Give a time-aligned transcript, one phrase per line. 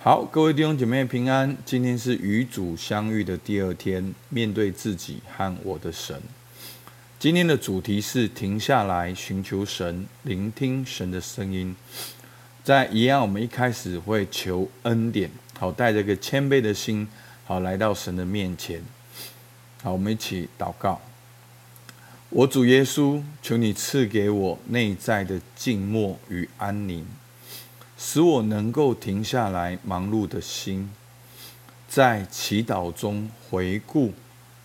[0.00, 1.56] 好，各位弟兄姐妹平安。
[1.64, 6.22] 今天是与主相遇的第二天，面对自己和我的神。
[7.18, 11.74] 今天的主题是停下来寻求神，聆听神的声音。
[12.62, 17.08] 在一样，我们一开始会求恩典，好，带着一个谦卑的心，
[17.44, 18.80] 好，来到神的面前。
[19.82, 21.00] 好，我们一起祷告。
[22.30, 27.04] 我主耶稣，求你赐给我内在的静默与安宁。
[28.00, 30.88] 使我能够停下来忙碌的心，
[31.88, 34.14] 在祈祷中回顾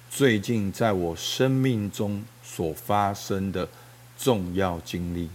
[0.08, 3.68] 最近在我生命中所发生的
[4.20, 5.28] 重要经历，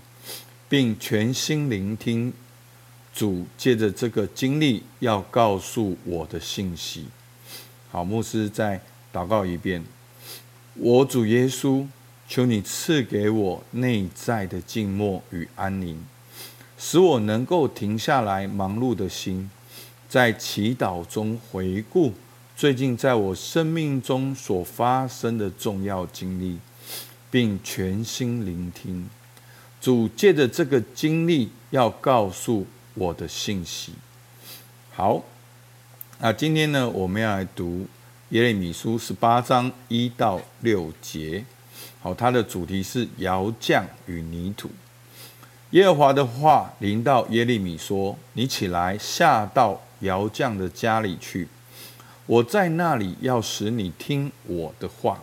[0.68, 2.32] 并全心聆听
[3.12, 7.06] 主借着这个经历要告诉我的信息。
[7.90, 8.80] 好，牧师再
[9.12, 9.84] 祷告一遍：
[10.74, 11.84] 我主耶稣，
[12.28, 16.00] 求你赐给我内在的静默与安宁。
[16.78, 19.50] 使我能够停下来忙碌的心，
[20.08, 22.14] 在祈祷中回顾
[22.56, 26.58] 最近在我生命中所发生的重要经历，
[27.32, 29.10] 并全心聆听
[29.80, 33.92] 主借着这个经历要告诉我的信息。
[34.92, 35.22] 好，
[36.20, 37.86] 那今天呢，我们要来读
[38.30, 41.44] 耶利米书十八章一到六节。
[42.00, 44.70] 好，它的主题是窑匠与泥土。
[45.72, 51.46] 耶和华的话临到耶利米说：“你起来，下到窑匠的家里去。
[52.24, 55.20] 我在那里要使你听我的话。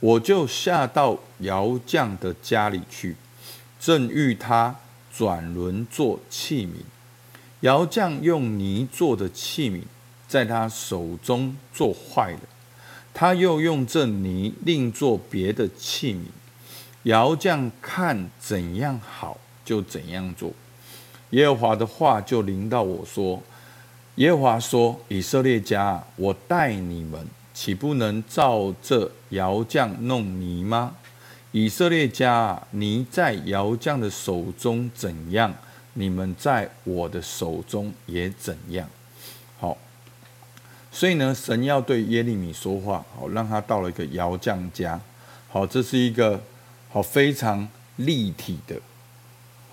[0.00, 3.16] 我就下到窑匠的家里去，
[3.78, 4.76] 正欲他
[5.10, 6.84] 转轮做器皿。
[7.60, 9.84] 窑匠用泥做的器皿，
[10.28, 12.40] 在他手中做坏了。
[13.14, 16.24] 他又用这泥另做别的器皿。
[17.04, 19.38] 窑匠看怎样好。”
[19.70, 20.52] 就怎样做，
[21.30, 23.40] 耶和华的话就临到我说
[24.18, 30.96] ：“耶和华说，以色列家，我待你们，岂不能照这窑匠弄泥吗？
[31.52, 35.54] 以色列家，泥在窑匠的手中怎样，
[35.92, 38.88] 你们在我的手中也怎样。”
[39.60, 39.78] 好，
[40.90, 45.00] 所以呢，神要对耶利米说话，好，让他到了一个窑匠家。
[45.48, 46.42] 好，这是一个
[46.88, 48.74] 好非常立体的。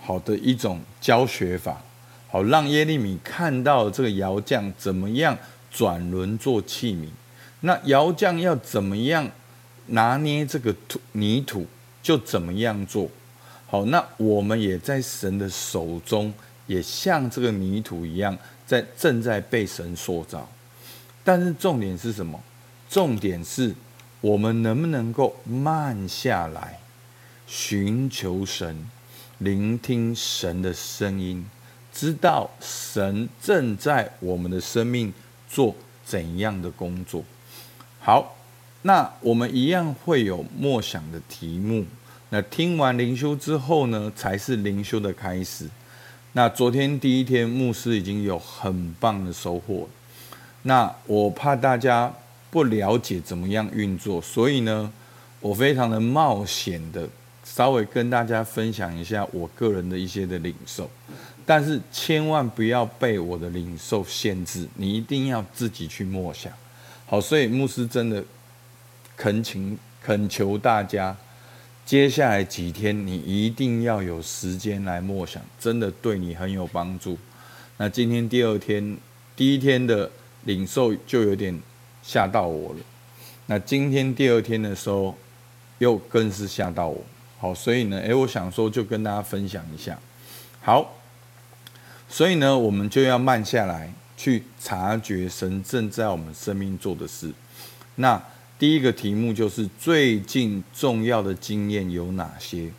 [0.07, 1.81] 好的一种教学法，
[2.29, 5.38] 好，让耶利米看到这个窑匠怎么样
[5.69, 7.09] 转轮做器皿，
[7.59, 9.29] 那窑匠要怎么样
[9.88, 11.67] 拿捏这个土泥土，
[12.01, 13.09] 就怎么样做。
[13.66, 16.34] 好，那我们也在神的手中，
[16.67, 20.50] 也像这个泥土一样，在正在被神塑造。
[21.22, 22.41] 但是重点是什么？
[22.90, 23.75] 重点是
[24.22, 26.79] 我们能不能够慢下来，
[27.46, 28.90] 寻求神。
[29.40, 31.46] 聆听神的声音，
[31.94, 35.14] 知道神正在我们的生命
[35.48, 37.24] 做怎样的工作。
[38.00, 38.36] 好，
[38.81, 41.86] 那我们一样会有默想的题目。
[42.30, 45.70] 那听完灵修之后呢，才是灵修的开始。
[46.34, 49.88] 那昨天第一天，牧师已经有很棒的收获。
[50.64, 52.12] 那我怕大家
[52.50, 54.92] 不了解怎么样运作，所以呢，
[55.40, 57.08] 我非常的冒险的。
[57.56, 60.88] 稍微跟大家分享一下我个人的一些的领受，
[61.46, 66.52] 但是千万不要被我的领受限制，你一定要自己去默想。
[67.08, 68.24] 好，所以牧师真的
[69.16, 71.16] 恳请恳求大家，
[71.85, 77.18] 接下来几天你一定要有时间来默想，真的对你很有帮助。
[77.78, 78.97] 那今天第二天，
[79.35, 80.12] 第一天的
[80.44, 81.58] 领受就有点
[82.03, 82.79] 吓到我了，
[83.47, 85.16] 那今天第二天的时候，
[85.79, 87.02] 又更是吓到我。
[87.40, 89.96] 好，所以呢，诶，我想说，就跟大家分享一下。
[90.59, 90.96] 好，
[92.09, 97.31] 所以呢，我们就要慢下来，去察觉神正在我们生命做的事。
[97.94, 98.20] 那
[98.58, 102.72] 第一个题目就是最近重要的经验有哪些？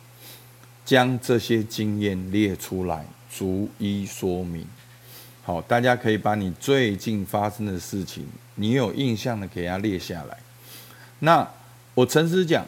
[0.83, 4.67] 将这些经验列出来，逐一说明。
[5.43, 10.37] 好，大家可以把你最近发生的事情，你有印象的，给它列下来。
[11.19, 11.47] 那
[11.93, 12.65] 我诚实讲。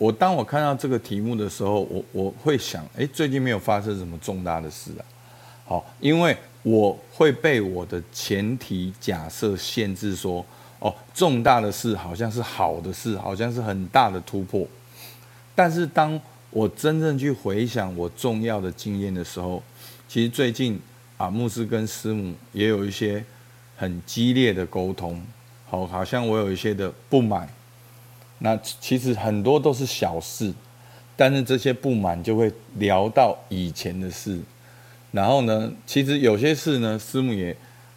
[0.00, 5.04] 我当我看到这个题目的时候，我我会想，诶，最近没有发生什么重大的事啊。
[5.66, 10.42] 好，因为我会被我的前提假设限制说，
[10.78, 14.66] 哦，重大的事好像是好的事，好像是很大的突破。
[15.54, 16.18] 但是当
[16.48, 19.62] 我真正去回想我重要的经验的时候，
[20.08, 20.80] 其实最近
[21.18, 23.22] 啊，牧师跟师母也有一些
[23.76, 25.22] 很激烈的沟通，
[25.68, 27.46] 好，好像我有一些的不满。
[28.40, 30.52] 那其实很多都是小事，
[31.14, 34.40] 但是这些不满就会聊到以前的事，
[35.12, 37.54] 然后呢，其实有些事呢，师母也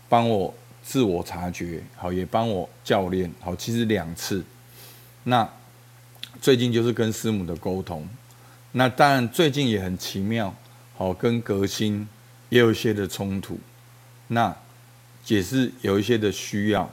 [0.10, 0.54] 帮我
[0.84, 4.44] 自我察觉，好，也帮我教练，好，其实两次。
[5.24, 5.50] 那
[6.42, 8.06] 最近就是跟师母的沟通，
[8.74, 10.54] 那当然最近也很奇妙，
[10.98, 12.06] 好，跟革新
[12.50, 13.58] 也有一些的冲突，
[14.28, 14.54] 那
[15.28, 16.92] 也是有一些的需要，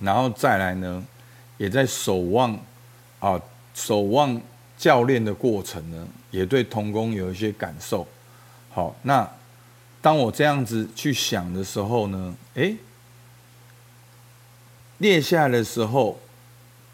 [0.00, 1.06] 然后再来呢，
[1.58, 2.58] 也在守望
[3.20, 3.38] 啊，
[3.74, 4.40] 守望
[4.78, 8.06] 教练的过程呢，也对童工有一些感受。
[8.70, 9.28] 好，那
[10.00, 12.76] 当我这样子去想的时候呢，诶，
[14.98, 16.18] 列下来的时候，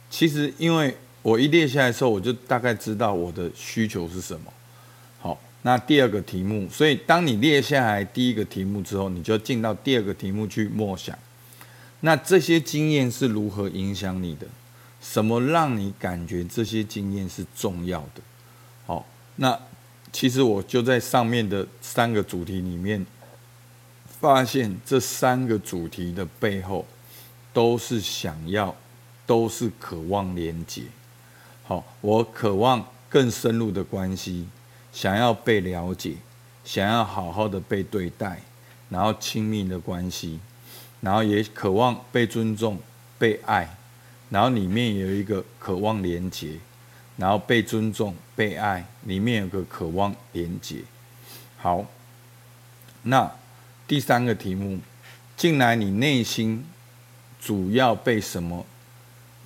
[0.08, 4.52] 其实因为我一列下来的时候，我就大概知道我的需求是什么。
[5.20, 11.19] 好，那第二个题目，所以当你列下来第一个题目之后，你就进到第二个题目去默想。
[12.05, 14.47] 那这些经验是如何影响你的？
[15.01, 18.21] 什么让你感觉这些经验是重要的？
[18.87, 19.06] 好，
[19.37, 19.59] 那。
[20.12, 23.05] 其实我就在上面的三个主题里面，
[24.06, 26.87] 发现这三个主题的背后，
[27.53, 28.77] 都是想要，
[29.27, 30.83] 都是渴望连接。
[31.65, 34.47] 好，我渴望更深入的关系，
[34.93, 36.15] 想要被了解，
[36.65, 38.41] 想要好好的被对待，
[38.89, 40.39] 然后亲密的关系，
[41.05, 42.81] 然后也渴望被尊重、
[43.19, 43.77] 被爱，
[44.31, 46.59] 然后里面有一个渴望连结。
[47.17, 50.79] 然后被尊重、被爱，里面有个渴望连结。
[51.56, 51.87] 好，
[53.03, 53.31] 那
[53.87, 54.81] 第三个题目，
[55.37, 56.67] 进来你内心
[57.41, 58.67] 主要被什么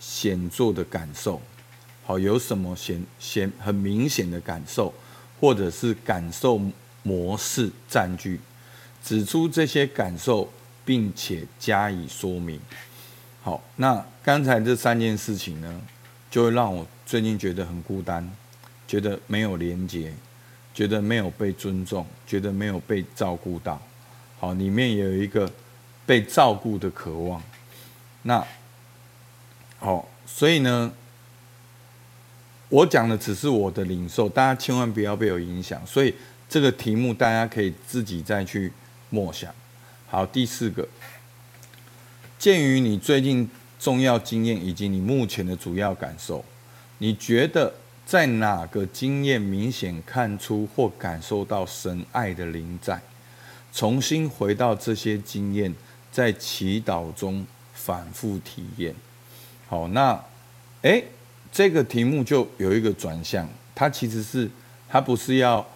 [0.01, 1.43] 显著的感受？
[2.07, 4.95] 好，有什么显显很明显的感受，
[5.39, 6.59] 或者是感受
[7.03, 8.41] 模式占据？
[9.05, 10.51] 指出这些感受，
[10.89, 12.59] 并且加以说明。
[13.43, 15.83] 好，那刚才这三件事情呢，
[16.31, 16.87] 就会让我。
[17.05, 18.27] 最近觉得很孤单，
[18.87, 20.13] 觉得没有连接，
[20.73, 23.79] 觉得没有被尊重，觉得没有被照顾到。
[24.39, 25.51] 好，里面也有一个
[26.07, 27.43] 被照顾的渴望。
[28.23, 28.43] 那
[29.79, 30.91] 好，所以呢，
[32.71, 35.87] 我讲的只是我的领受，大家千万不要被我影响。
[35.87, 36.15] 所以
[36.49, 38.73] 这个题目大家可以自己再去
[39.11, 39.55] 默想。
[40.11, 40.89] 好，第四个，
[42.39, 43.47] 鉴于你最近
[43.79, 46.43] 重要经验以及你目前的主要感受。
[46.97, 47.75] 你觉得
[48.07, 52.99] 在哪个经验明显看出或感受到神爱的临在？
[53.71, 55.75] 重新回到这些经验，
[56.11, 58.95] 在祈祷中反复体验。
[59.69, 60.25] 好，那
[60.81, 61.05] 诶，
[61.53, 64.51] 这个题目就有一个转向，它其实是
[64.89, 65.69] 它不是要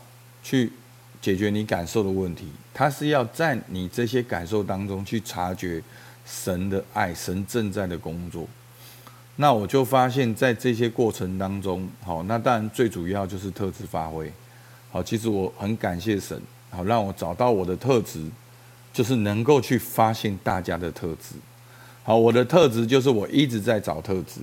[0.43, 0.73] 去
[1.23, 5.81] 解决你感受的问题，他是要在你这些感受当中去察觉
[6.27, 8.47] 神的爱，神正在的工作。
[9.37, 14.31] 那我就发现，在这些过程当中，好，那当然最主要就是特质发挥。
[14.91, 16.39] 好，其实我很感谢神，
[16.71, 18.29] 好，让我找到我的特质，
[18.93, 21.37] 就是能够去发现大家的特质。
[22.03, 24.41] 好，我的特质就是我一直在找特质，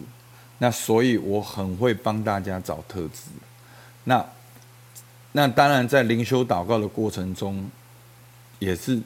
[0.57, 3.29] 那所以我很会帮大家找特质。
[4.05, 4.25] 那
[5.31, 7.69] 那当然在灵修祷告的过程中，
[8.57, 8.99] 也是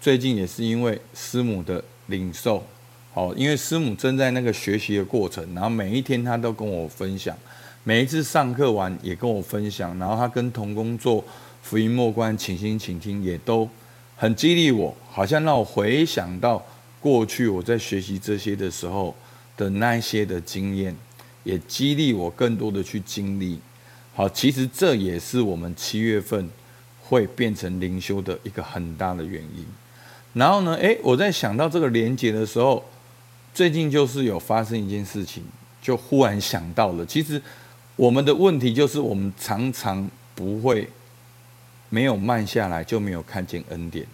[0.00, 2.64] 最近也是因为师母的领受。
[3.12, 7.36] 好，因为师母正在那个学习的过程，然后每一天她都跟我分享，
[7.82, 11.24] 每一次上课完也跟我分享，然后她跟同工做
[11.62, 13.68] 福音默观、倾心倾听，也都
[14.16, 16.64] 很激励我，好像让我回想到
[17.00, 19.14] 过去我在学习这些的时候
[19.56, 20.94] 的那些的经验，
[21.42, 23.58] 也激励我更多的去经历。
[24.16, 26.50] 好，其实这也是我们七月份
[27.00, 29.64] 会变成灵修的一个很大的原因。
[30.32, 32.82] 然后呢，诶，我在想到这个连结的时候。
[33.54, 35.42] 最近就是有发生一件事情，
[35.80, 37.06] 就忽然想到了。
[37.06, 37.40] 其实
[37.96, 40.86] 我们的问题就是，我们常常不会
[41.88, 44.06] 没有慢下来，就没有看见恩典。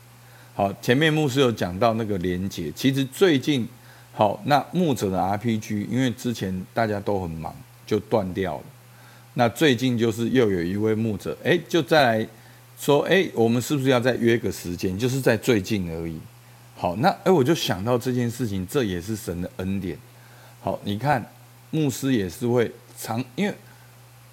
[0.54, 2.70] 好，前面牧师有讲到那个连结。
[2.70, 3.68] 其实最近
[4.12, 7.52] 好，那牧者的 RPG，因为之前大家都很忙，
[7.84, 8.64] 就断掉了。
[9.34, 12.28] 那最近就是又有一位牧者，哎，就再来
[12.78, 14.98] 说，哎，我们是不是要再约个时间？
[14.98, 16.18] 就是在最近而已。
[16.76, 19.96] 好，那哎，我就想到这件事情，这也是神的恩典。
[20.60, 21.24] 好，你看，
[21.70, 23.54] 牧师也是会常，因为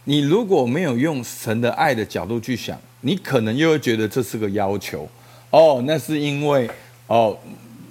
[0.03, 5.07] 你如果没有用神的爱的角度去想，你可能又会觉得这是个要求。
[5.51, 6.69] 哦，那是因为
[7.07, 7.37] 哦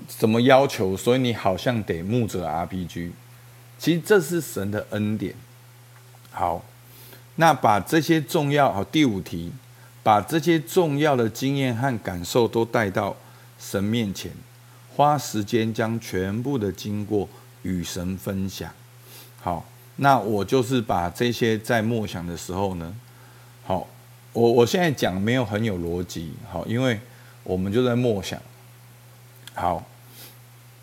[0.09, 3.11] 什么要求，所以你好像得牧者 RPG。
[3.79, 5.33] 其实这是神的恩典。
[6.31, 6.65] 好，
[7.41, 9.53] 那把这些重要，好，第五题，
[10.03, 13.15] 把这些重要的经验和感受都带到
[13.61, 14.33] 神面前。
[14.97, 17.29] 花时间将全部的经过
[17.63, 18.69] 与神分享。
[19.41, 19.65] 好，
[19.97, 22.93] 那我就是把这些在默想的时候呢，
[23.65, 23.87] 好，
[24.33, 27.01] 我我现在讲没有很有逻辑，好，因为
[27.45, 28.41] 我们就在默想。
[29.55, 29.87] 好，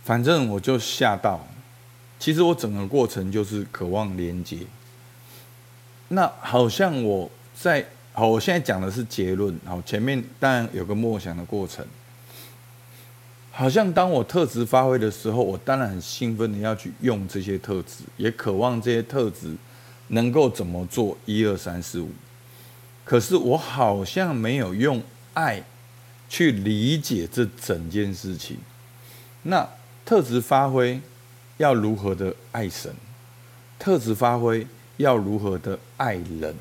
[0.05, 1.45] 反正我就吓到。
[2.17, 4.59] 其实我整个过程就是渴望连接。
[6.09, 9.59] 那好像我在好，我现在讲的是结论。
[9.65, 11.85] 好，前面当然有个默想的过程。
[13.51, 19.55] 好像当我特质发挥的时候，我当然很兴奋的要去用这些特质，也渴望这些特质
[20.09, 22.09] 能够怎么做一二三四五。
[23.03, 25.01] 可是我好像没有用
[25.33, 25.63] 爱
[26.27, 28.57] 去理解这整件事情。
[29.43, 29.67] 那
[30.03, 30.99] 特质发挥
[31.57, 32.93] 要如何的爱神？
[33.79, 34.65] 特质发挥
[34.97, 36.55] 要如何的爱人？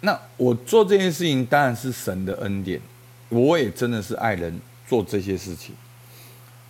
[0.00, 2.80] 那我做这件事情当然是神的恩典，
[3.28, 5.74] 我也真的是爱人做这些事情。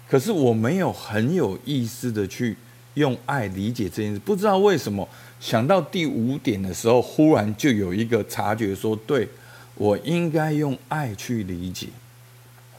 [0.09, 2.57] 可是我没有很有意思的去
[2.95, 5.07] 用爱理解这件事，不知道为什么
[5.39, 9.29] 想到第五点的时候，忽然就有一个察觉说，对，
[9.75, 11.89] 我应该用爱去理解。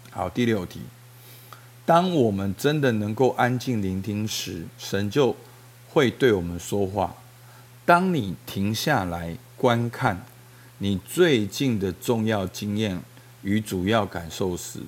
[0.10, 0.80] 好，第六题，
[1.86, 5.36] 当我们真的能够安静聆听时，神就
[5.90, 7.16] 会对我们说话。
[7.90, 10.24] 当你停下来观看
[10.78, 13.02] 你最近的重要经验
[13.42, 14.82] 与主要感受时，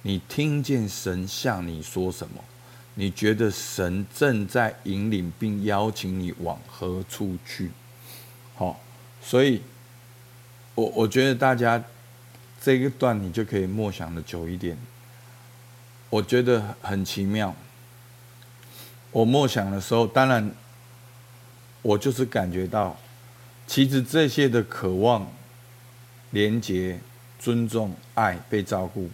[0.00, 2.42] 你听见神向你说什么？
[2.94, 7.70] 你觉得神正在引领并邀请你往何处去？
[8.54, 8.80] 好，
[9.20, 9.60] 所以，
[10.74, 11.84] 我我觉得大家
[12.58, 14.78] 这一段你就可以默想的久一点。
[16.08, 17.54] 我觉得很奇妙。
[19.10, 20.50] 我默想的时候，当然，
[21.82, 22.96] 我就是感觉到，
[23.66, 25.30] 其实这些的渴望、
[26.30, 26.98] 连结、
[27.38, 29.08] 尊重、爱、被照顾。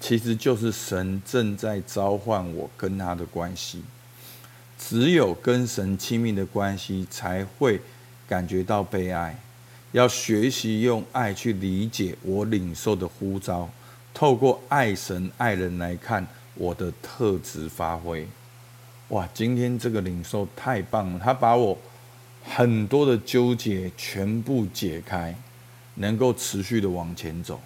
[0.00, 3.82] 其实就是神正在召唤我跟他的关系，
[4.78, 7.80] 只有跟神亲密的关系，才会
[8.28, 9.36] 感觉到被爱。
[9.90, 13.68] 要学习用爱去理解我领受的呼召，
[14.14, 18.28] 透过爱神爱人来看我的特质发挥。
[19.08, 21.76] 哇，今天这个领受太棒了，他把我
[22.54, 25.34] 很多的纠结全部解开，
[25.94, 27.60] 能够持续的往前走。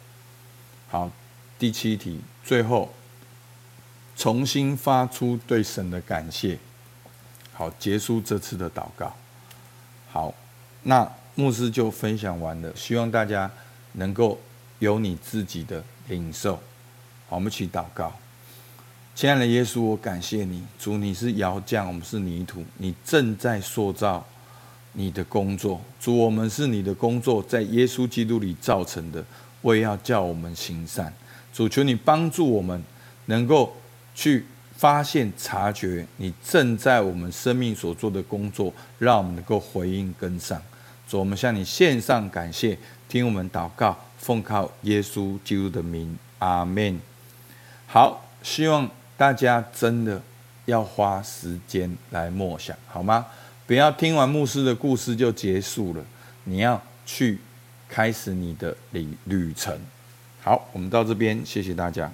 [0.89, 1.11] 好。
[1.59, 2.93] 第七题，最后
[4.17, 6.59] 重新发出对神的感谢。
[7.53, 9.15] 好，结束这次的祷告。
[10.11, 10.35] 好，
[10.83, 13.49] 那牧师就分享完了，希望大家
[13.93, 14.41] 能够
[14.81, 16.57] 有你自己的领受。
[17.29, 18.13] 好，我们一起祷告。
[19.15, 24.27] 亲爱的耶稣，我感谢你，主，你是窑匠，我们是泥土，你正在塑造
[24.93, 25.81] 你的工作。
[26.01, 29.25] 主，我们是你的工作，在耶稣基督里造成的，
[29.63, 31.13] 为要叫我们行善。
[31.53, 32.83] 主，求你帮助我们，
[33.27, 33.77] 能够
[34.15, 34.45] 去
[34.77, 40.61] 发现、察觉你正在我们生命所做的工作，让我们能够回应跟上。
[41.09, 42.77] 主，我们向你献上感谢，
[43.09, 46.99] 听我们祷告，奉靠耶稣基督的名，阿门。
[47.87, 50.21] 好，希望大家真的
[50.65, 53.27] 要花时间来默想，好吗？
[53.67, 56.05] 不要听完牧师的故事就结束了，
[56.45, 57.39] 你要去
[57.89, 59.79] 开始你的旅旅程。
[60.43, 62.11] 好，我们到这边，谢谢大家。